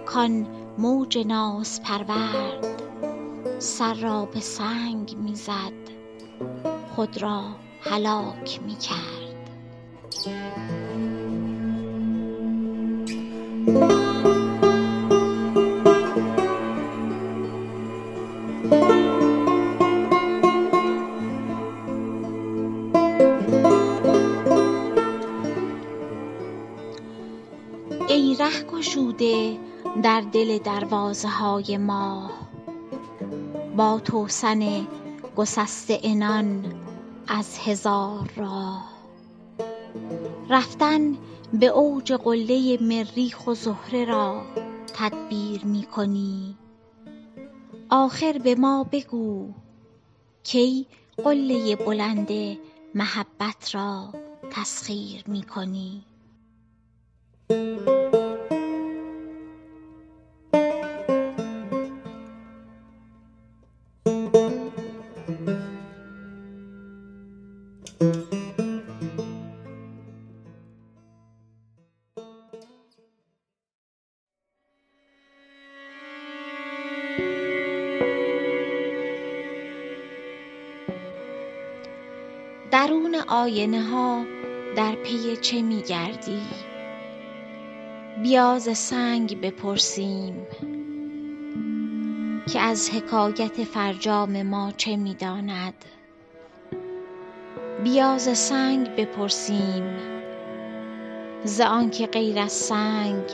[0.05, 2.65] کان موج نازپرورد
[3.59, 5.71] سر را به سنگ می زد
[6.95, 7.43] خود را
[7.81, 8.75] هلاک می
[30.33, 32.31] دل دروازه های ماه
[33.77, 34.87] با توسن
[35.35, 36.73] گسسته عنان
[37.27, 38.91] از هزار راه
[40.49, 41.17] رفتن
[41.53, 44.41] به اوج قله مریخ و زهره را
[44.93, 46.57] تدبیر می کنی.
[47.89, 49.49] آخر به ما بگو
[50.43, 50.87] کی
[51.23, 52.57] قله بلند
[52.95, 54.09] محبت را
[54.51, 56.03] تسخیر می کنی.
[83.41, 84.25] آینه ها
[84.75, 86.41] در پی چه می گردی؟
[88.23, 90.47] بیا ز سنگ بپرسیم
[92.53, 95.73] که از حکایت فرجام ما چه می داند.
[97.83, 99.83] بیا ز سنگ بپرسیم
[101.43, 103.25] ز آنک غیر از سنگ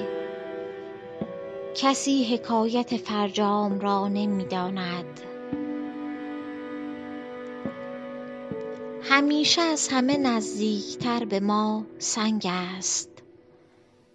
[1.76, 5.22] کسی حکایت فرجام را نمی داند.
[9.18, 13.10] همیشه از همه نزدیکتر به ما سنگ است.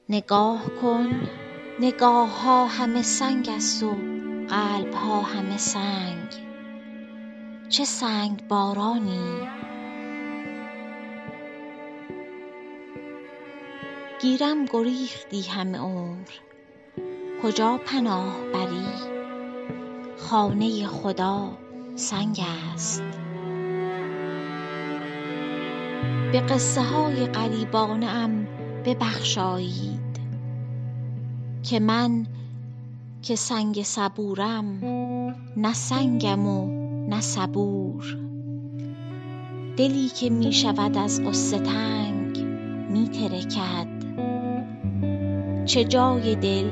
[0.08, 1.28] نگاه کن
[1.80, 3.90] نگاه ها همه سنگ است و
[4.48, 6.28] قلب ها همه سنگ.
[7.68, 9.48] چه سنگ بارانی
[14.20, 16.30] گیرم گریختی همه عمر.
[17.42, 18.86] کجا پناه بری؟
[20.18, 21.58] خانه خدا
[21.96, 22.40] سنگ
[22.74, 23.21] است.
[26.32, 28.46] به قصه های غریبانه ام
[28.84, 30.20] ببخشایید
[31.62, 32.26] که من
[33.22, 34.84] که سنگ صبورم
[35.56, 36.66] نه سنگم و
[37.08, 38.16] نه صبور.
[39.76, 42.38] دلی که می شود از غصه تنگ
[42.90, 43.88] می ترکد
[45.64, 46.70] چه جای دل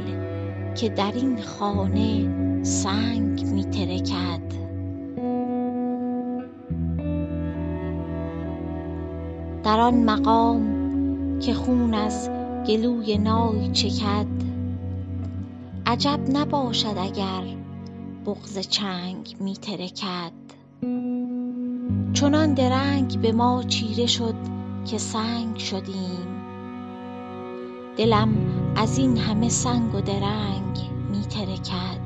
[0.75, 2.29] که در این خانه
[2.63, 4.70] سنگ می ترکد
[9.65, 12.31] در آن مقام که خون از
[12.69, 14.27] گلوی نای چکد.
[15.87, 17.43] عجب نباشد اگر
[18.27, 20.33] بغض چنگ می ترکد.
[22.13, 24.35] چنان درنگ به ما چیره شد
[24.85, 26.27] که سنگ شدیم.
[27.97, 28.29] دلم
[28.77, 30.79] از این همه سنگ و درنگ
[31.11, 32.01] می ترکد.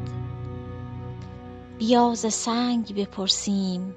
[1.78, 3.94] بیا ز سنگ بپرسیم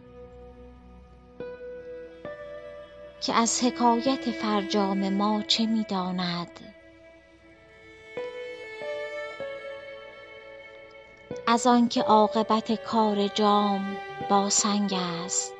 [3.21, 6.59] که از حکایت فرجام ما چه می داند
[11.47, 13.97] از آنک عاقبت کار جام
[14.29, 14.93] با سنگ
[15.25, 15.53] است.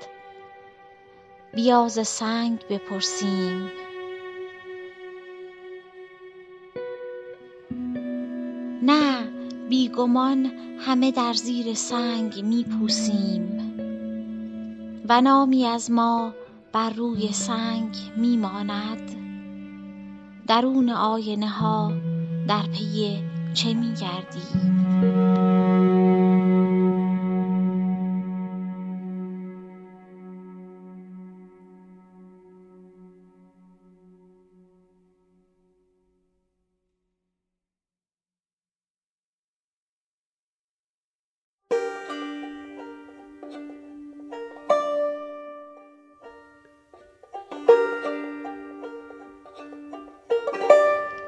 [1.54, 3.72] بیا ز سنگ بپرسیم.
[8.82, 9.28] نه
[9.70, 10.46] بی گمان
[10.80, 13.54] همه در زیر سنگ می پوسیم
[15.10, 16.34] و نامی از ما
[16.78, 19.12] بر روی سنگ می ماند
[20.48, 21.92] درون آینه ها
[22.48, 23.24] در پی
[23.54, 24.48] چه می گردی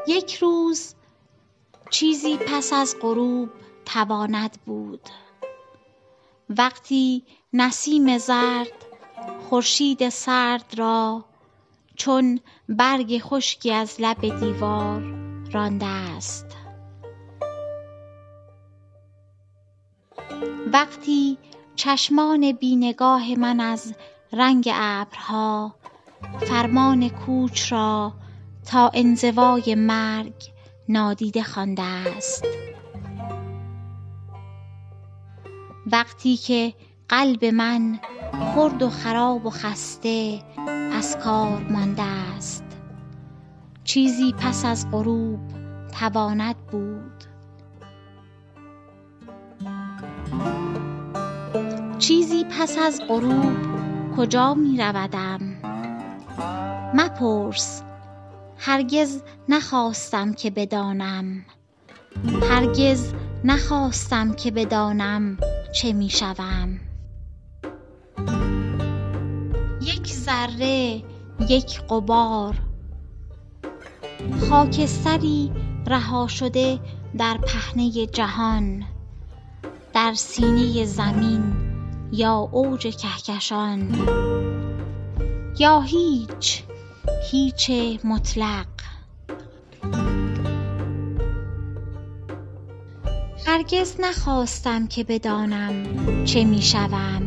[0.10, 0.96] یک روز
[1.90, 3.50] چیزی پس از غروب
[3.86, 5.10] تواند بود.
[6.50, 8.86] وقتی نسیم زرد
[9.50, 11.26] خورشید سرد را
[11.96, 12.40] چون
[12.70, 15.02] برگ خشکی از لب دیوار
[15.52, 16.46] رانده است.
[20.74, 21.38] وقتی
[21.76, 23.94] چشمان بینگاه من از
[24.32, 25.76] رنگ ابرها
[26.40, 28.14] فرمان کوچ را
[28.70, 30.34] تا انزوای مرگ
[30.90, 32.46] نادیده خوانده است.
[35.92, 36.74] وقتی که
[37.08, 38.00] قلب من
[38.56, 40.42] خرد و خراب و خسته
[40.94, 42.04] از کار مانده
[42.38, 42.64] است.
[43.84, 45.40] چیزی پس از غروب
[46.00, 47.24] تواند بود.
[52.00, 53.58] چیزی پس از غروب
[54.18, 55.40] کجا می رودم
[56.94, 57.84] مپرس
[58.62, 61.46] هرگز نخواستم که بدانم.
[62.50, 65.38] هرگز نخواستم که بدانم
[65.76, 66.80] چه می شوم
[69.82, 71.04] یک ذره
[71.50, 72.56] یک غبار.
[74.50, 75.52] خاکستری
[75.88, 76.80] رها شده
[77.18, 78.84] در پهنه جهان
[79.94, 81.54] در سینه زمین
[82.12, 83.96] یا اوج کهکشان.
[85.60, 86.64] یا هیچ
[87.22, 87.72] هیچ
[88.04, 88.68] مطلق.
[93.46, 95.84] هرگز نخواستم که بدانم
[96.26, 97.22] چه می شوم.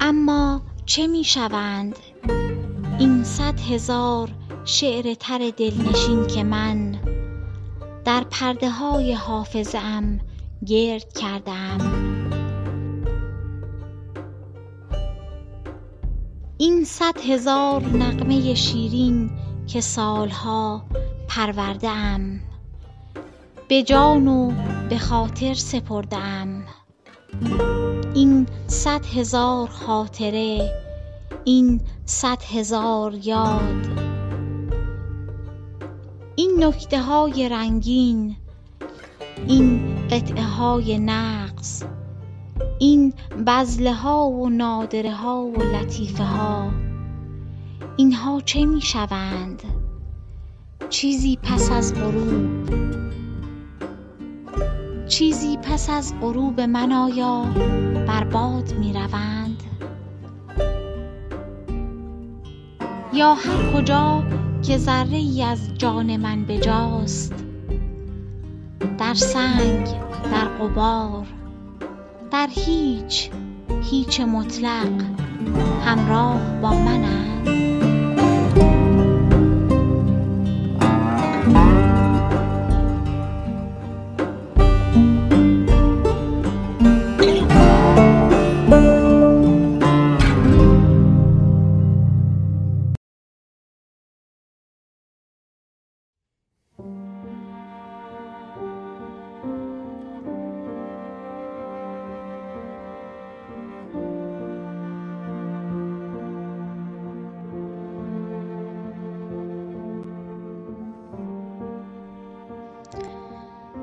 [0.00, 1.96] اما چه می شوند؟
[2.98, 4.28] این صد هزار
[4.64, 6.98] شعر تر دلنشین که من
[8.04, 10.20] در پرده های حافظه ام
[10.66, 12.19] گرد کرده
[16.60, 19.30] این صد هزار نغمه شیرین
[19.66, 20.82] که سالها
[21.28, 22.40] پرورده ام.
[23.68, 24.52] به جان و
[24.90, 26.64] به خاطر سپرده ام.
[28.14, 30.72] این صد هزار خاطره
[31.44, 33.86] این صد هزار یاد.
[36.36, 38.36] این نکته های رنگین
[39.46, 41.84] این قطعه های نغز
[42.82, 43.12] این
[43.46, 46.70] بذله ها و نادره ها و لطیفه ها
[47.96, 49.62] اینها چه می شوند
[50.88, 52.70] چیزی پس از غروب
[55.08, 57.42] چیزی پس از غروب من آیا
[58.06, 59.62] بر باد می روند
[63.12, 64.24] یا هر کجا
[64.62, 67.34] که ذره ای از جان من بجاست
[68.98, 69.86] در سنگ
[70.32, 71.39] در غبار
[72.32, 73.30] در هیچ
[73.90, 75.02] هیچ مطلق
[75.84, 77.69] همراه با منند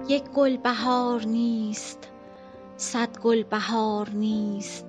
[0.09, 2.11] یک گل بهار نیست
[2.77, 4.85] صد گل بهار نیست.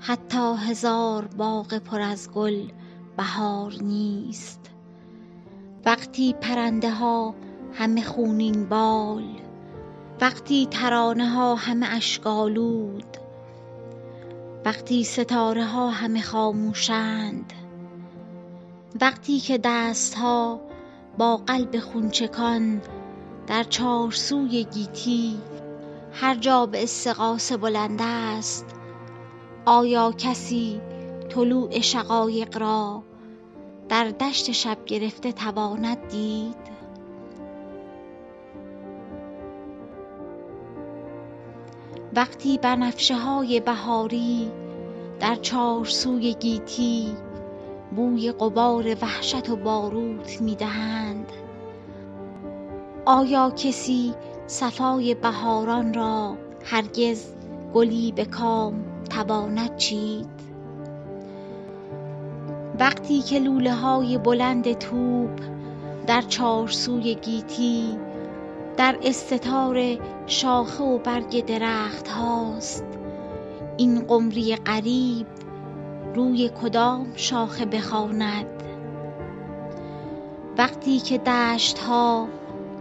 [0.00, 2.68] حتی هزار باغ پر از گل
[3.16, 4.60] بهار نیست.
[5.86, 7.34] وقتی پرنده ها
[7.72, 9.24] همه خونین بال
[10.20, 13.16] وقتی ترانه ها همه اشک آلود
[14.64, 17.52] وقتی ستاره ها همه خاموشند
[19.00, 20.60] وقتی که دست ها
[21.18, 22.80] با قلب خون چکان
[23.46, 25.40] در چارسوی گیتی
[26.12, 28.66] هر جا به استغاثه بلند است
[29.66, 30.80] آیا کسی
[31.28, 33.02] طلوع شقایق را
[33.88, 36.72] در دشت شب گرفته تواند دید؟
[42.14, 44.50] وقتی بنفشه های بهاری
[45.20, 47.16] در چارسوی گیتی
[47.96, 51.32] بوی غبار وحشت و باروت می دهند
[53.04, 54.14] آیا کسی
[54.46, 57.26] صفای بهاران را هرگز
[57.74, 60.26] گلی به کام تواند چید؟
[62.78, 65.30] وقتی که لوله های بلند طوب
[66.06, 67.98] در چارسوی گیتی
[68.76, 72.84] در استتار شاخه و برگ درخت هاست
[73.76, 75.26] این قمری غریب
[76.14, 78.46] روی کدام شاخه بخواند؟
[80.58, 82.28] وقتی که دشت ها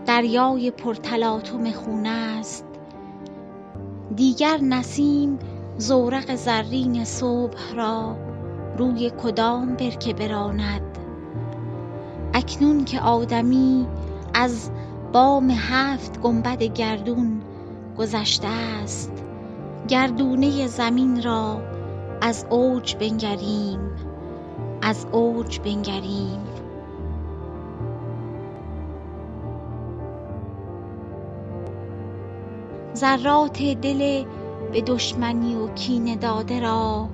[0.06, 2.66] دریای پر تلاطم خون است.
[4.16, 5.40] دیگر نسیم
[5.78, 8.16] زورق زرین صبح را
[8.78, 10.98] روی کدام برکه براند.
[12.34, 13.88] اکنون که آدمی
[14.34, 14.72] از
[15.14, 17.42] بام هفت گنبد گردون
[17.98, 19.12] گذشته است
[19.88, 21.62] گردونه زمین را
[22.22, 23.80] از اوج بنگریم
[24.82, 26.51] از اوج بنگریم.
[33.02, 34.24] ذرات دل
[34.72, 37.10] به دشمنی و کینه داده را.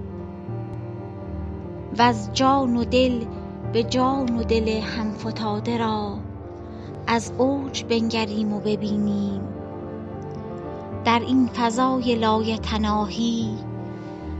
[2.00, 3.26] وز جان و دل
[3.74, 6.18] به جان و دل هم فتاده را.
[7.08, 9.42] از اوج بنگریم و ببینیم.
[11.06, 13.58] در این فضای لایتناهی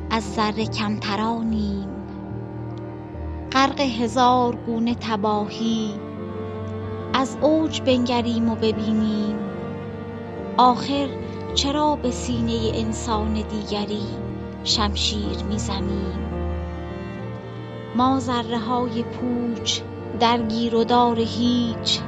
[0.10, 1.88] از ذره کمترانیم.
[3.52, 5.94] غرق هزار گونه تباهی
[7.14, 9.36] از اوج بنگریم و ببینیم.
[10.58, 11.08] آخر
[11.54, 14.08] چرا به سینه انسان دیگری
[14.64, 16.28] شمشیر می زنیم
[17.96, 19.82] ما ذره های پوچ
[20.20, 22.00] در گیر و دار هیچ.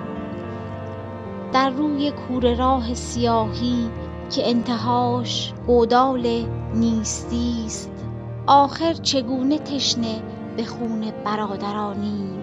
[1.54, 3.90] در روی کوره راه سیاهی
[4.30, 7.92] که انتهاش گودال نیستی است.
[8.48, 10.22] آخر چگونه تشنه
[10.58, 12.40] به خون برادرانیم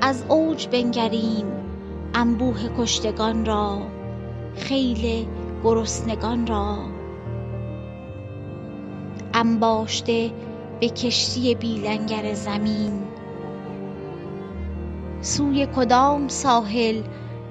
[0.00, 1.46] از اوج بنگریم
[2.14, 3.78] انبوه کشتگان را.
[4.56, 5.26] خیل
[5.64, 6.78] گرسنگان را.
[9.34, 10.30] انباشته
[10.80, 13.02] به کشتی بی لنگر زمین.
[15.20, 17.02] سوی کدام ساحل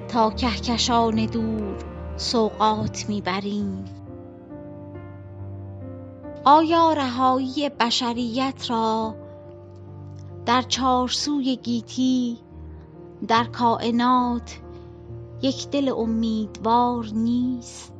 [0.08, 1.76] تا کهکشان دور
[2.16, 3.84] سوغات می بریم
[6.44, 9.14] آیا رهایی بشریت را
[10.46, 12.38] در چارسوی گیتی
[13.28, 14.60] در کاینات
[15.42, 17.91] یک دل امیدوار نیست؟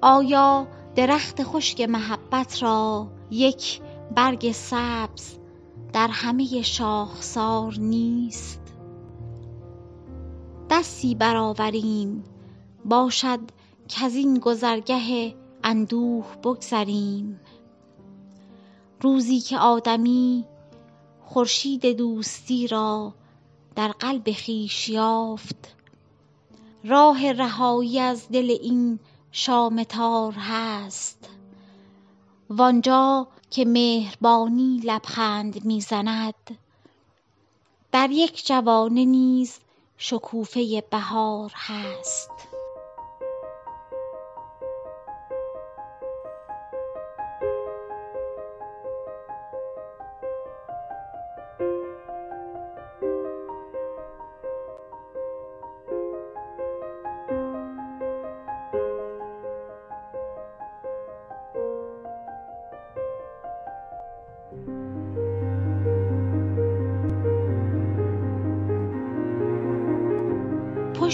[0.00, 3.80] آیا درخت خشک محبت را یک
[4.14, 5.38] برگ سبز
[5.92, 8.60] در همه شاخسار نیست؟
[10.70, 12.24] دستی برآوریم
[12.84, 13.40] باشد
[13.88, 15.34] کزین گذرگه
[15.64, 17.40] اندوه بگذریم.
[19.00, 20.44] روزی که آدمی
[21.20, 23.14] خورشید دوستی را
[23.76, 25.76] در قلب خویش یافت
[26.84, 28.98] راه رهایی از دل این
[29.32, 31.28] شامه تار هست.
[32.50, 36.58] وآنجا که مهربانی لبخند می زند
[37.92, 39.58] در یک جوانه نیز
[39.98, 42.47] شکوفه بهار هست.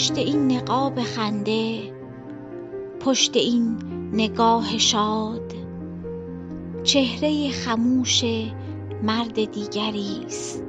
[0.05, 1.92] پشت این نقاب خنده
[3.00, 3.76] پشت این
[4.12, 5.52] نگاه شاد.
[6.82, 8.24] چهره خموش
[9.02, 10.64] مرد دیگری است.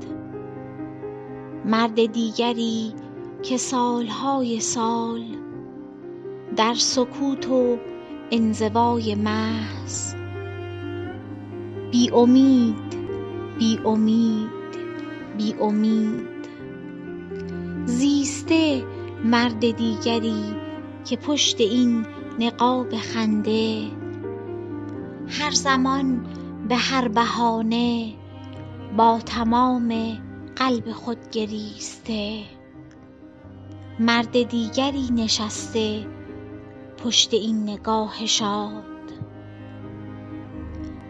[1.65, 2.93] مرد دیگری
[3.43, 5.23] که سالهای سال
[6.55, 7.77] در سکوت و
[8.31, 10.15] انزوای محض.
[11.91, 12.95] بی امید
[13.59, 14.49] بی امید
[15.37, 16.35] بی امید.
[17.85, 18.94] زیسته
[19.25, 20.55] مرد دیگری
[21.05, 22.05] که پشت این
[22.39, 23.87] نقاب خنده.
[25.27, 26.25] هر زمان
[26.69, 28.13] به هر بهانه
[28.97, 30.17] با تمام
[30.55, 32.43] قلب خود گریسته.
[33.99, 36.05] مرد دیگری نشسته
[37.03, 38.83] پشت این نگاه شاد.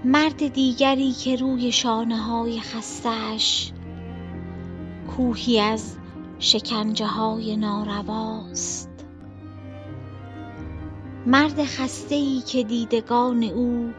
[0.06, 3.72] مرد دیگری که روی شانه های خسته اش
[5.08, 5.98] کوهی از
[6.40, 8.90] شکنجه های نارواست.
[11.26, 13.94] مرد خسته ای که دیدگان او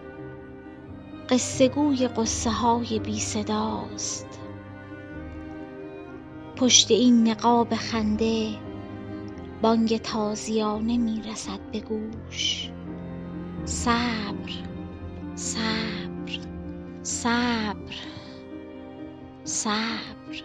[1.30, 4.26] قصه گوی غصه های بی صداست.
[6.56, 8.48] پشت این نقاب خنده
[9.62, 12.70] بانگ تازیانه می رسد به گوش.
[13.64, 14.52] صبر
[15.34, 16.38] صبر
[17.02, 17.96] صبر
[19.44, 20.42] صبر.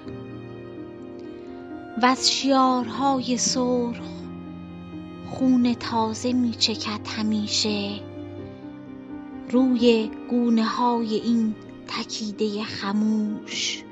[1.97, 4.01] وز شیارهای سرخ
[5.29, 7.99] خون تازه می چکد همیشه.
[9.49, 11.55] روی گونه های این
[11.87, 13.83] تکیده خموش.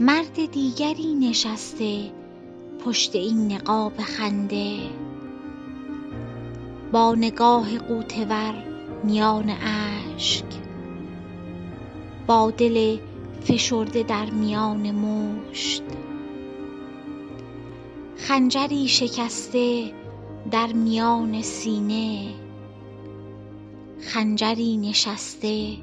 [0.00, 2.12] مرد دیگری نشسته
[2.84, 4.78] پشت این نقاب خنده.
[6.92, 8.64] با نگاه غوطه ور
[9.04, 10.44] میان اشک.
[12.26, 12.98] با دل
[13.40, 15.82] فشرده در میان مشت.
[18.16, 19.92] خنجری شکسته
[20.50, 22.34] در میان سینه.
[24.00, 25.76] خنجری نشسته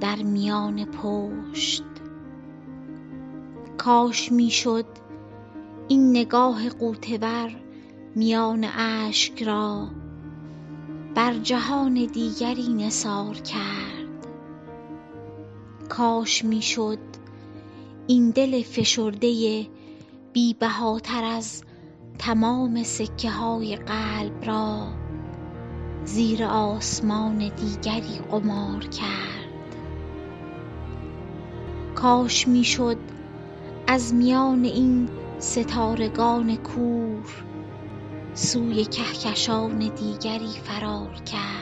[0.00, 1.82] در میان پشت.
[3.78, 4.86] کاش می شد
[5.88, 7.56] این نگاه غوطه ور
[8.14, 9.88] میان اشک را
[11.14, 13.99] بر جهان دیگری نثار کرد.
[15.90, 16.98] کاش می شد
[18.06, 19.66] این دل فشرده
[20.32, 21.62] بی بهاتر از
[22.18, 24.86] تمام سکه های قلب را
[26.04, 29.76] زیر آسمان دیگری قمار کرد.
[31.94, 32.98] کاش می شد
[33.86, 37.44] از میان این ستارگان کور
[38.34, 41.59] سوی کهکشان دیگری فرار کرد.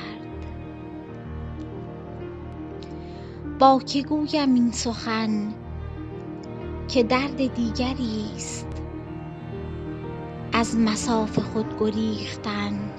[3.58, 5.54] با که گویم این سخن
[6.88, 8.66] که درد دیگری است
[10.52, 12.90] از مصاف خود گریختن.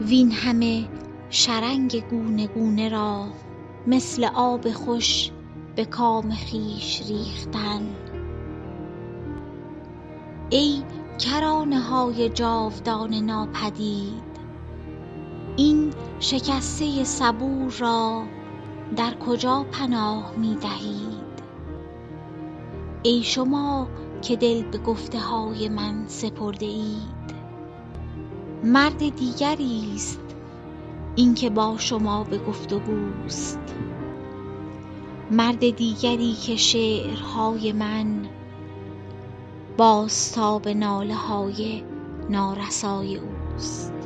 [0.00, 0.88] وین همه
[1.30, 3.26] شرنگ گونه گونه را
[3.86, 5.30] مثل آب خوش
[5.76, 7.82] به کام خویش ریختن.
[10.50, 10.82] ای
[11.18, 14.30] کرانه های جاودان ناپدید
[15.56, 18.22] این شکسته صبور را
[18.96, 21.30] در کجا پناه می دهید؟
[23.02, 23.88] ای شما
[24.22, 27.34] که دل به گفته های من سپرده اید.
[28.64, 30.20] مرد دیگری است
[31.16, 33.58] این که با شما به گفت گوست
[35.30, 38.26] مرد دیگری که شعرهای من
[39.76, 41.84] بازتاب ناله های
[42.30, 43.99] نارسای اوست.